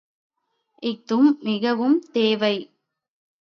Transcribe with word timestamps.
இஃதும் 0.83 1.37
மிகவும் 1.41 1.97
தேவை. 2.11 2.55